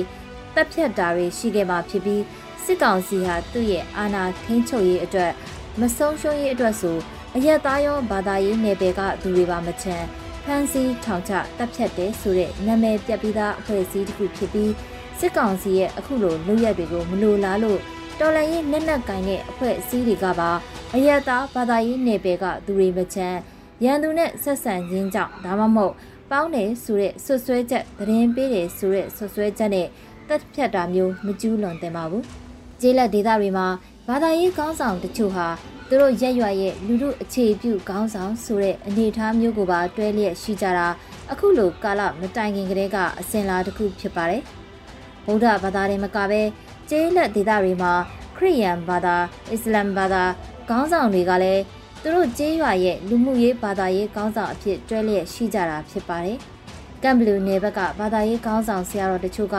[0.55, 2.21] တပ်ဖြတ်တာတွေရှိခဲ့မှာဖြစ်ပြီး
[2.65, 5.31] စစ်ကောင်စီဟာသူ့ရဲ့အာဏာထိန်းချုပ်ရေးအတွက်
[5.79, 6.97] မဆုံးရှုံးရေးအတွက်ဆို
[7.35, 10.05] အရက်သားရောဘာသာရေးနယ်ပယ်ကသူတွေပါမချမ်း
[10.43, 14.71] ဖမ်းဆီးထောင်ချတပ်ဖြတ်တဲ့ဆိုတဲ့နာမည်ပြပြီးသားအဖွဲ့အစည်းတစ်ခုဖြစ်ပြီး
[15.19, 17.79] စစ်ကောင်စီရဲ့အခုလိုလုပ်ရက်တွေကိုမလိုလားလို့
[18.19, 20.51] တော်လန်ရေးလက်နက်ကင်တဲ့အဖွဲ့အစည်းတွေကပါ
[20.95, 23.37] အရက်သားဘာသာရေးနယ်ပယ်ကသူတွေမချမ်း
[23.83, 25.93] ရန်သူနဲ့ဆက်ဆံခြင်းကြောင့်ဒါမှမဟုတ်
[26.31, 29.87] ပေါင်းတယ်ဆိုတဲ့ဆွဆွဲချက်သတင်းပေးတယ်ဆိုတဲ့ဆွဆွဲချက်နဲ့
[30.27, 32.25] တပ်ဖြတ်တာမျိုးမကျူးလွန်သင့်ပါဘူး။
[32.81, 33.67] ကျေးလက်ဒေသတွေမှာ
[34.07, 35.47] ဘာသာရေးကောင်းဆောင်တချို့ဟာ
[35.89, 40.87] သူတို့ရက်ရွာရဲ့လူမှုအခြေပြုခေါင်းဆောင်ဆိုတဲ့အနေအထားမျိုးကိုပါတွဲလျက်ရှိကြတာ
[41.31, 44.41] အခုလိုကာလမတိုင်ခင်ကတည်းကအစဉ်လာတစ်ခုဖြစ်ပါတယ်။
[45.25, 46.41] ဗုဒ္ဓဘာသာတွေမကပဲ
[46.89, 47.93] ကျေးလက်ဒေသတွေမှာ
[48.35, 49.15] ခရစ်ယာန်ဘာသာ
[49.51, 50.23] အစ္စလာမ်ဘာသာ
[50.69, 51.61] ခေါင်းဆောင်တွေကလည်း
[52.01, 56.37] သူတို့ကျေးရွာရဲ့လူမှုရေးဘာသာရေးခေါင်းဆောင်အဖြစ်တွဲလျက်ရှိကြတာဖြစ်ပါတယ်။
[57.03, 59.57] ကမ်ဘလူနယ်ဘက်ကဘာသာရေးခေါင်းဆောင်ဆရာတော်တချို့က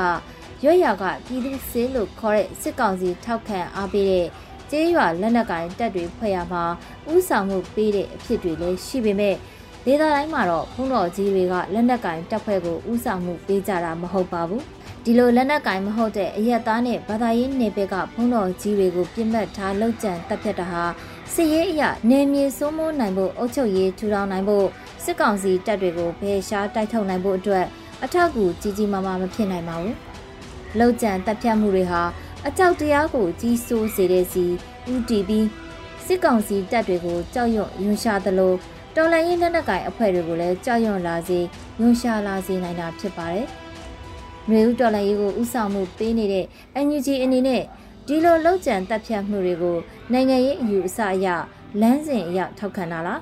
[0.65, 4.27] ရွက်ရွာကပြည်သူစစ်လို့ခေါ်တဲ့စစ်ကောင်စီထောက်ခံအားပေးတဲ့
[4.71, 6.65] ကျေးရွာလက်နက်ကိုင်တပ်တွေဖွဲ့ရမှာ
[7.13, 9.35] ဥဆောင်မှုပေးတဲ့အဖြစ်တွေလည်းရှိပေမဲ့
[9.85, 14.63] ဒေသတိုင်းမှာတော့ဘုံတော်ကြီးတွေကလက်နက်ကင်တပ်ဖွဲ့ကိုဥဆောင်မှုပေးကြတာမဟုတ်ပါဘူး
[15.05, 20.83] ဒီလိုလက်နက်ကင်မဟုတ်တဲ့အရက်သားနဲ့ဘာသာရေးနယ်ပယ်ကဘုံတော်ကြီးတွေကိုပြစ်မှတ်ထားလှုပ်ကြံတပ်ဖြတ်တာဟာ
[21.35, 24.67] စစ်ရေးအရနေမြေစိုးမိုးနိုင်ဖို့အုပ်ချုပ်ရေးထူထောင်နိုင်ဖို့
[25.05, 27.67] စစ်ကောင်စီတပ်တွေကိုဖယ်ရှားတိုက်ထုတ်နိုင်ဖို့အတွက်
[28.05, 30.06] အထောက်အကူကြီးကြီးမားမားမဖြစ်နိုင်ပါဘူး
[30.79, 32.03] လှုပ်ကြံတပ်ဖြတ်မှုတွေဟာ
[32.47, 34.45] အကြောက်တရားကိုကြီးစိုးစေတဲ့စီ
[34.93, 35.47] ဦးတည်ပြီး
[36.07, 38.55] စစ်ကောင်စီတပ်တွေကိုကြောက်ရွံ့ယွန်ရှာသလို
[38.97, 41.39] တော်လှန်ရေးလက်နက်ကိုင်အဖွဲ့တွေကိုလည်းကြောက်ရွံ့လာစေ
[41.81, 43.47] ယွန်ရှာလာစေနိုင်တာဖြစ်ပါတယ်။
[44.51, 46.45] မျိုးဦးတော်လှန်ရေးကိုဥဆောင်မှုပေးနေတဲ့
[46.87, 47.63] NUG အနေနဲ့
[48.07, 49.77] ဒီလိုလောက်ကျန်တပ်ဖြတ်မှုတွေကို
[50.13, 51.27] နိုင်ငံရေးအယူအဆအရ
[51.81, 53.21] လမ်းစဉ်အရထောက်ခံတာလား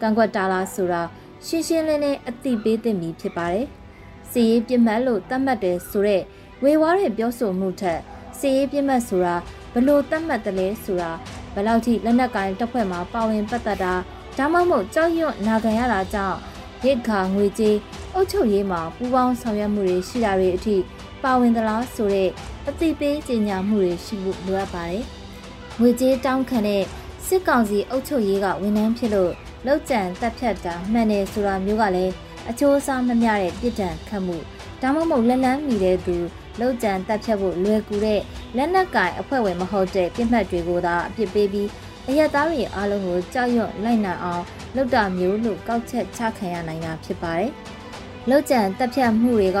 [0.00, 1.02] ကန့်ကွက်တာလားဆိုတာ
[1.46, 3.66] ရှင်းရှင်းလင်းလင်းအသိပေးသင့်ပြီဖြစ်ပါတယ်။
[4.30, 6.24] စီရေးပြစ်မှတ်လို့သတ်မှတ်တယ်ဆိုတော့
[6.66, 8.00] ဝေဝါးတဲ့ပြောဆိုမှုထက်
[8.38, 9.34] စီရေးပြစ်မှတ်ဆိုတာ
[9.72, 11.10] ဘလို့သတ်မှတ်တယ်လဲဆိုတာ
[11.54, 13.94] ဘလောက်ထိလက်နက်ကိုင်တပ်ဖွဲ့မှာပါဝင်ပတ်သက်တာ
[14.38, 16.38] ဒါမှမဟုတ်ကြောက်ရွံ့နာခံရတာကြောင့်
[16.84, 17.76] ရိတ်ခါငွေကြေး
[18.14, 20.76] အုပ်ချုပ်ရေးမှာပူးပေါင်းဆောင်ရွက်မှုတွေရှိတာတွေအထိ
[21.22, 22.30] ပါဝင်သလားဆိုတဲ့
[22.68, 25.02] အသိပေးကြေညာမှုတွေရှိဖို့လိုအပ်ပါတယ်။
[25.80, 26.82] ငွေကြေးတောင်းခံတဲ့
[27.26, 29.32] စစ်ကောင်စီအုပ်ချုပ်ရေးကဝန်ထမ်းဖြစ်လို့
[29.66, 32.12] လောက်ကျန်တက်ဖြတ်တာမှန်တယ်ဆိုတာမျိုးကလည်း
[32.50, 34.36] အချိုးအစားမမျှတဲ့ပြစ်ဒဏ်ခတ်မှု
[34.82, 36.16] ဒါမှမဟုတ်လက်လန်းမိတဲ့သူ
[36.60, 38.20] လောက်ကျန်တက်ဖြတ်ဖို့လွယ်ကူတဲ့
[38.56, 41.68] လက်နက်ကင်အဖွဲ့ဝင်မဟုတ်တဲ့ပြစ်မှတ်တွေကိုသာအပြစ်ပေးပြီး
[42.08, 44.44] အရက်သားတွေအားလုံးကိုကြောက်ရွံ့လိုက်နိုင်အောင်
[44.76, 47.50] လုပ်တာမျိုးလို့ကောက်ချက်ချခံရနိုင်တာဖြစ်ပါတယ်။
[48.30, 49.60] လောက်ကျန်တက်ဖြတ်မှုတွေက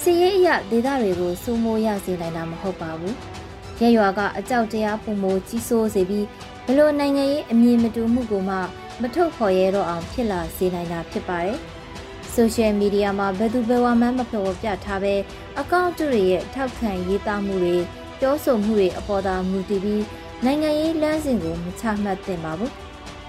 [0.00, 3.14] စီရေးအရဒေသတွေကိုစိုးမိုးရစေနိုင်တာမဟုတ်ပါဘူး။
[3.80, 6.26] ရဲရွာကအကြောက်တရားပုံမိုးကြီးစိုးစေပြီး
[6.66, 8.56] ဘလို့နိုင်ငံရေးအမြင်မတူမှုကိုမှ
[9.00, 11.58] မထုတ်ဖော်ရဲတော့အောင်ဖြစ်လာစေနိုင်တာဖြစ်ပါတယ်။
[12.34, 15.14] ဆိုရှယ်မီဒီယာမှာဘယ်သူဘယ်ဝါမှမဖော်ပြထားပဲ
[15.60, 17.76] အကောင့်တွေရဲ့ထောက်ခံရေးသားမှုတွေ
[18.18, 20.04] ပြောဆိုမှုတွေအပေါ်သာမူတည်ပြီး
[20.44, 22.72] နိုင်ငံရေးလမ်းစဉ်ကိုမချမှတ်သင့်ပါဘူး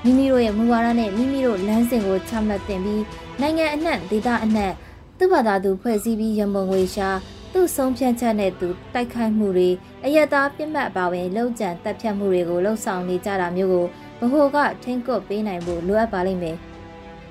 [0.04, 3.04] မိမိတို့ရဲ့မူဝါဒနဲ့မိမိတို့လမ်းစဉ်ကိုချမှတ်သင့်ပြီး
[3.42, 4.72] နိုင်ငံအနှံ့ဒေသအနှံ့
[5.18, 7.10] သူ့ဘာသာသူဖွဲ့စည်းပြီးရမုံငွေရှာ
[7.54, 9.70] သူ့ဆုံးဖြတ်ချက်နဲ့သူတိုက်ခိုက်မှုတွေ
[10.06, 13.86] အယက်သားပြစ်မှတ်ပါဝင်လှုပ်ကြံတပ်ဖြတ်မှုတွေကိုလှုပ်ဆောင်နေကြတာမျိုးကို
[14.20, 16.58] ဘဟုကထိမ့်ကွပ်ပေးနိုင်ဖို့လိုအပ်ပါလိမ့်မယ်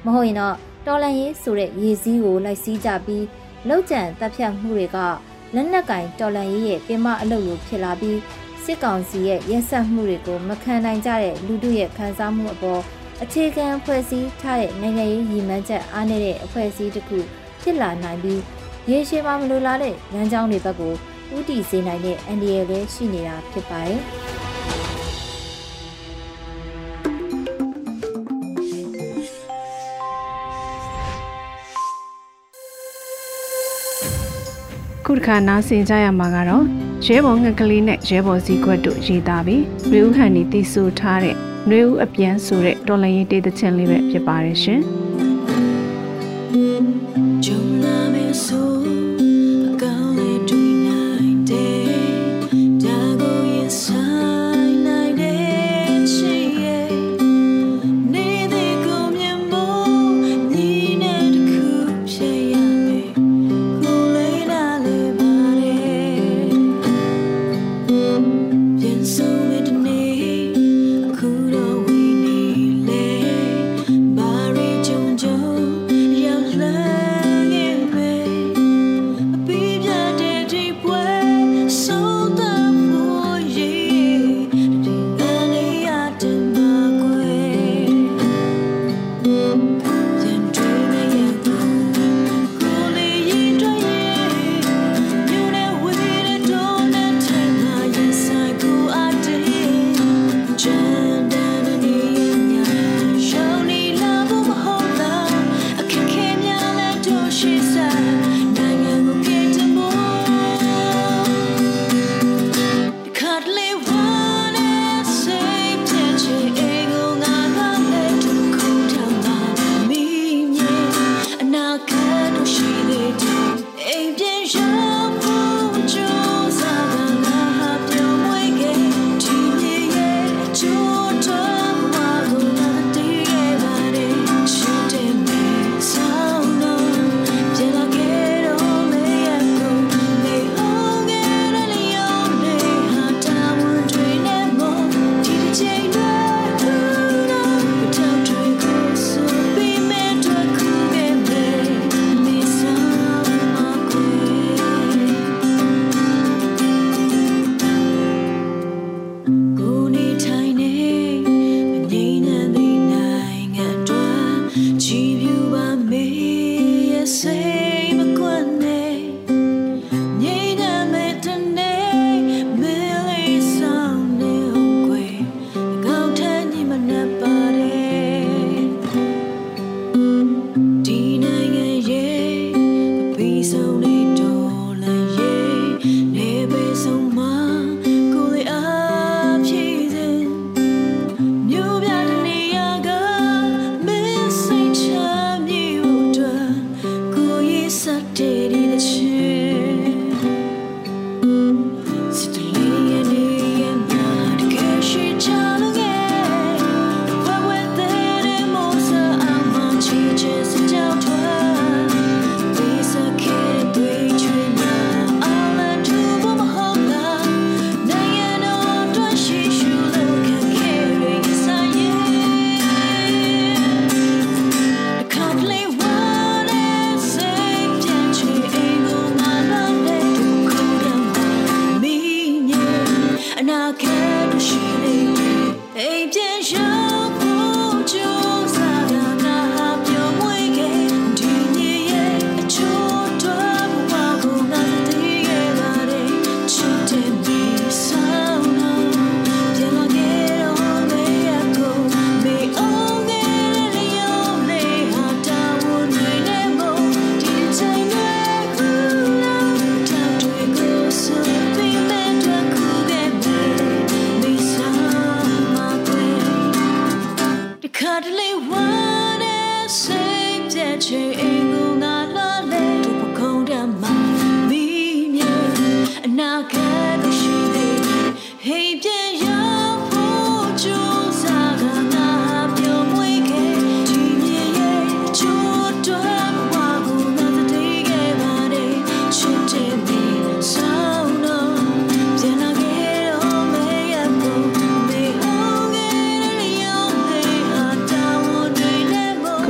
[0.05, 3.25] မဟုတ်ရင်တော့ တော်လန်ရေးဆိုတဲ့ရည်စည်းကိုလိုက်စည်းကြပြီး
[3.69, 4.99] လှုပ်ကြံတပ်ဖြတ်မှုတွေက
[5.55, 8.19] လက်နက်ကင်တော်လန်ရေးရဲ့ပင်မအလုပ်လိုဖြစ်လာပြီး
[8.65, 12.83] စစ်ကောင်စီရဲ့ရက်ဆက်မှုတွေကိုမခံနိုင်ကြတဲ့လူတို့ရဲ့ခံစားမှုအပေါ်
[13.23, 17.19] အအခြေခံအဖွဲ့အစည်းထားတဲ့နိုင်ငံရေးရည်မှန်းချက်အားနည်းတဲ့အဖွဲ့အစည်းတစ်ခု
[17.63, 18.41] ဖြစ်လာနိုင်ပြီး
[18.91, 20.95] ရေရှည်မှာမလိုလားတဲ့လမ်းကြောင်းတွေဘက်ကို
[21.37, 24.01] ဥတီစေနိုင်တဲ့အန္တရာယ်လည်းရှိနေတာဖြစ်ပါတယ်။
[35.13, 36.65] ခုတစ်ခါနားဆင်ကြရမှာကတော့
[37.07, 44.83] ရဲဘော်ငှက်ကလေးနဲ့ရဲဘော်စည်းကွက်တို့ရေးသားပြီးရွေဦးဟန်နီတည်ဆူထားတဲ့ຫນွေဦးအပြန်ဆိုတဲ့တော်လရင်တေးသချင်းလေးပဲဖြစ်ပါတယ်ရှင်။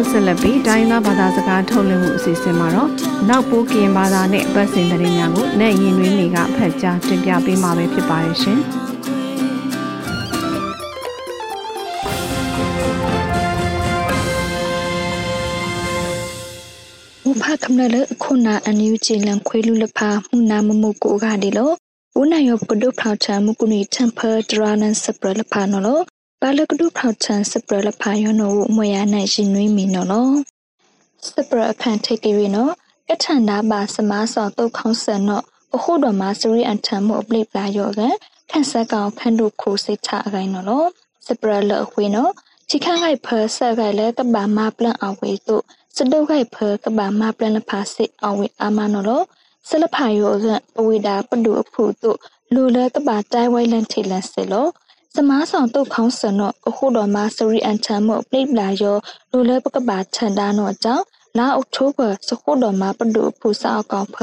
[0.02, 2.90] ခုဆက်လက်ပြီးတိုင်းသားဘာသာစကားထုတ်လွှင့်မှုအစီအစဉ်မှာတော့
[3.28, 8.58] နောက်ပိုးကင်ဘာသာနဲ့ပတ်စင်သတင်းများကိုနဲ့ရင်တွင်းတွေကဖတ်ကြားတင်ပြပေးမှာပဲဖြစ်ပါရဲ့ရှင်။
[17.42, 21.70] ဖခမလခုနာအန်ယူချီလန်ခွေလူလဖာမှုနာမမှုကိုကဒီလို
[22.20, 26.02] ဦးနာယောပဒုဖလာချာမှုကုနီတမ်ပါဒရာနန်စပရလဖာနော်
[26.44, 30.28] ပါလကဒုဖောက်ချာစပရလဖာယောနောမွေရနိုင်ရှင်နွေးမီနော်လော
[31.26, 32.72] စပရအခန့်ထိတ်ကြရနော်
[33.09, 38.00] ကထန်ဒါပါစမားစောတုတ်ခေါင်းဆန်နော်အခုတော်မှာစရီအန်ထမ်မှုအပလိပလာယောက
[38.50, 40.85] ခန့်ဆက်ကောင်ခန့်တို့ခိုစိတ်ချအကိုင်းနော်လော
[41.26, 42.33] စပရလအခွေနော်
[42.68, 45.62] ချိခန့်ခိုက်ဖဆက်ခိုက်လဲကဘာမပလန်အဝေတို့
[45.96, 49.22] စတုတ်ခိုက်ဖကဘာမပလန်လဖာစစ်အဝေအာမနော်လော
[49.68, 52.18] ဆလဖာယောကပဝေတာပဒုအဖုတို့
[52.55, 54.66] လူလဲကဘာတိုင်ဝိုင်လန်ထေလန်စစ်လော
[55.16, 58.96] စမားဆောင်တုတ်ခေါင်းစနော့အခုတော်မှာစရီအန်ချမ်မို့ပလိပလာယော
[59.31, 61.05] လူလဲပကဘာချန်တာနော့အကြောင်း
[61.38, 64.16] လာအောက်တိုဘာစခုတော်မှာပဒုဖူစာအကောင်ဖ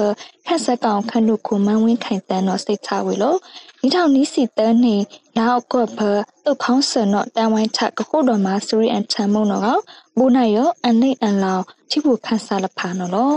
[0.45, 3.38] ခက်ဆက်ကောင်ခန့်တို့ကိုမန်းဝင်းခိုင်တန်းတော့စိတ်ချဝေလို့
[3.82, 4.95] ဒီထောင်နီးစီတန်းနေ
[5.38, 5.99] လာအောက်ကဖ
[6.45, 9.80] တုတ်ခေါင်းစနော့တန်ဝိုင်းထကခုတော်မှာစရီအန်ချမ်မို့နော်
[10.17, 13.34] ဘူနိုင်ယောအနိတ်အန်လောင်ချိဖို့ခန်းစားလဖာနော်လော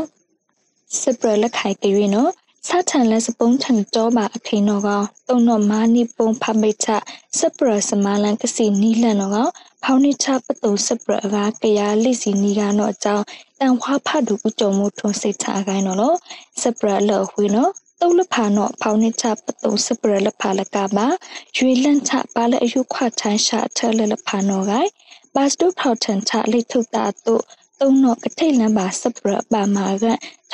[1.00, 2.30] စပရလက်ခိုင်ကြွေနော်
[2.68, 4.90] စာထန်လက်စပုံးထန်တော့ပါအခိန်တော့က
[5.28, 6.88] တုံတော့မာနီပုံဖမိတ်ချ
[7.38, 9.38] စပရစမလန်ကစီနီလန်တော့က
[9.82, 13.24] ဖောင်းနိချပတုံစပရကကရလိစီနီကတော့အကြောင်း
[13.60, 16.16] တန်ဝါဖတ်သူဥကြုံမှုထွန်းစိတ်ချအကိုင်းတော့လို့
[16.62, 21.06] စပရလော်ဝေနော်တုတ်လဖာနော်ဖောင်းနိချပတုံစပရလဖာလကပါ
[21.56, 24.90] ရွေလန့်ချပါလေအယုခွချမ်းရှာထလလဖာနော်ကိုင်
[25.34, 27.42] ဘတ်စတုဖောက်ထန်ချလိထုတာတို့
[27.80, 30.04] တုံနော့ကထိတ်လန်းပါစပရပါမာက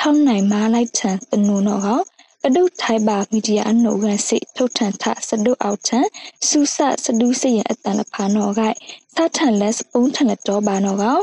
[0.03, 1.99] ထောင်းနိုင်မာလိုက်ချန်တနုနောဟော
[2.43, 6.05] ကဒုထိုင်ပါမီဒီယာအနုရန်စိထုတ်ထန်ထစဒုအောက်ထန်
[6.47, 8.75] စူဆစဒူးစရအတန်လဖာနောဂိုက်
[9.15, 11.19] သထန်လက်စပုံးထန်လက်တော့ပါနောကော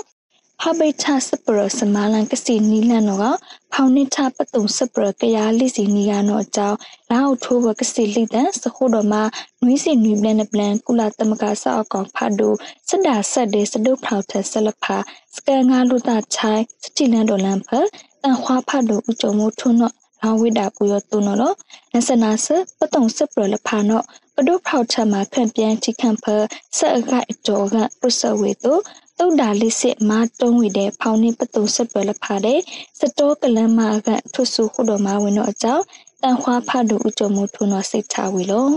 [0.61, 3.25] ဖပိချစပရစမလန်ကစီနီလန်နောက
[3.73, 6.79] ဖောင်နိချပတုံစပရကရလိစီနီကနောအကြောင်း
[7.11, 9.23] လာအောက်ထိုးဘကစီလိတန်စခုတော်မှာ
[9.63, 12.53] နွေးစီနွေးပလန်ပလန်ကုလသမဂဆောက်အကောင်ဖတ်ဒို
[12.89, 14.97] စဒာဆက်ဒေစဒုဖောက်ထဆလဖာ
[15.37, 17.69] စကငါလူတာချိုင်စတီလန်ဒေါ်လန်ဖ
[18.29, 21.39] တန်ခွာဖတ်ဒိုဥကြုံမို့ထုံနော့လောင်ဝိတာပူရတုနော်
[21.93, 22.47] နစနာစ
[22.79, 26.25] ပတုံစပရလဖာနော့ပဒုဖောက်ချမှာခန့်ပြန်ချိခန့်ဖ
[26.77, 28.75] ဆက်အကိုက်တော်ကပစဝေတု
[29.19, 32.61] တုတ်တာလိစစ်မာတုံးဝီတဲ့ဖောင်းနေပတုံစပရလဖာတဲ့
[32.99, 35.85] စတောကလမ်းမာကထွဆုခုတော်မှာဝင်တော့အကြောင်း
[36.23, 38.73] တန်ခွာဖတ်တို့ဥကြုံမှုထုံတော့စိတ်ချဝီလို့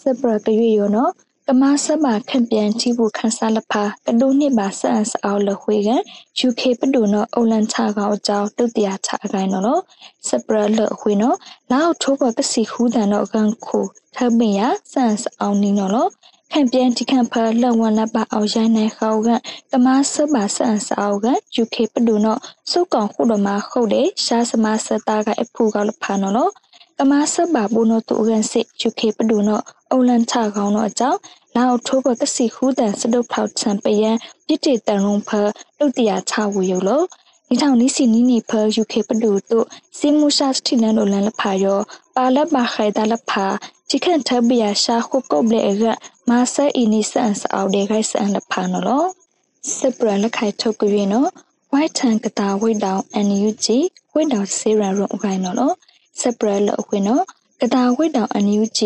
[0.00, 1.12] စပရကရွေရောနော်
[1.50, 5.90] ကမဆဘာခန့်ပြန်ချီဘူးခန်းစားလဖာကဒုနှစ်ပါဆန်စအောင်လခွေက
[6.48, 9.82] UK ပဒုနော်အုံလန်ချကောအကြောင်းတုတ်တရာချအကိုင်းနော်
[10.28, 11.36] စပရလခွေနော်
[11.72, 13.78] လောက်ထိုးဘကစီခူးတန်တော့ကန်ခု
[14.16, 16.10] ထပင်ရဆန်စအောင်နီနော်
[16.52, 17.32] ခံပြန်တိခံဖ
[17.62, 19.28] လဝန်လပအောင်ရိုင်းနေခေါက
[19.72, 21.26] ကမဆဘာဆန်စာအောက
[21.62, 26.52] UK ပဒုနော်စုကောင်ခုတော်မှာခုတ်တယ်ရှားစမစတာကအဖူကောက်လဖာနော်
[26.98, 31.18] ကမဆဘာဘုနိုတူကန်စစ် UK ပဒုနော် အုံလန်ချကောင်းတော့အကြောင်း
[31.54, 34.10] လာအောက်ထိုးဘကစီခူးတန်စတုဖောက်ချံပယံ
[34.46, 35.30] ပြစ်တေတန်ရုံဖ
[35.78, 37.04] တုတ်တရာချဝူယလို့
[37.48, 38.50] ဒီထောင်နီစီနီနီဖ
[38.82, 39.66] UK ပဒုတို့
[39.98, 41.78] စီမူရှာစတီလန်လိုလန်လဖာယော
[42.14, 43.46] ပါလဘခိုင်တလဖာ
[43.88, 45.84] ချိခန့်ထဘီယာရှာခုကုတ်လေက
[46.28, 49.08] မာဆာအီနီဆန်စအောက်ဒေခိုင်ဆန်လဖာနော်
[49.76, 51.28] စပရလခိုင်ထုတ်ကြွေနော်
[51.72, 53.66] ဝိုက်ထန်ကတာဝိတောင် NUG
[54.14, 55.74] ဝိတောင်စေရရုံအခိုင်နော်
[56.20, 57.24] စပရလအခွေနော်
[57.60, 58.78] ကတာဝိတောင် NUG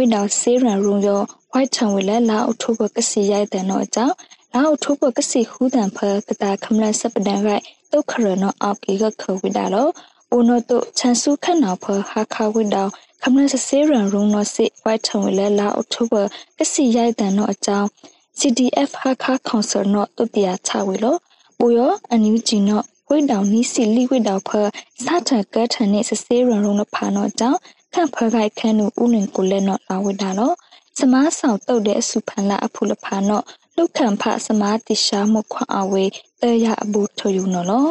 [0.00, 1.20] ဝိတောင်စေရရုံရော
[1.52, 4.14] ဝိုက်ထန်ဝိလဲလာအောက်ထိုးဘကစီရိုက်တဲ့နော်အကြောင်း
[4.52, 9.88] လာအောက်ထိုးဘကစီခူးတန်ဖကတာခမလစပဒန်ရိုက်တုတ်ခရနော်အောက်ကီကခဝိတာလော
[10.30, 12.90] အိုနိုတုချန်စုခန့်နော်ဖဟာခဝိတောင်
[13.22, 16.22] ခမလစစေရန်ရုံနော်စစ်ဝိုက်ထံဝလဲလာအောက်တိုဘာ
[16.58, 17.88] ကစီရိုက်တန်နော်အကြောင်း
[18.38, 21.18] CDF ဟာခါကောင်ဆာနော်တုတရာချဝေလို့
[21.58, 24.50] ပူရောအန်ယူဂျီနော်ဝိတောင်နီးစီလီဝိတောင်ဖ
[25.04, 27.58] စာထကတ်ထန်နဲ့စစေရန်ရုံနော်ဖာနော်အကြောင်း
[27.94, 30.54] ခန့်ဖခိုက်ခန်းနူဥလင်ကိုလဲနော်လာဝိတာနော်
[30.98, 33.44] စမားဆောင်တုတ်တဲ့အစုဖန်လာအဖူလဖာနော်
[33.76, 36.04] လုခံဖစမားတိရှာမှုခွန်အဝေ
[36.40, 37.88] တဲရအဘူထယူနော်လော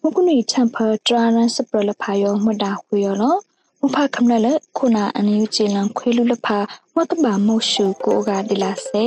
[0.00, 3.38] မကုနီချမ်ဖဒရာရန်စပရလဖာယောမတာခွေယောနော်
[3.80, 6.58] မဖခမလလခုနာအန်ယူချီလန်ခွေလူလဖာ
[6.96, 9.06] မကဘာမောရှုကိုကဒီလာစေ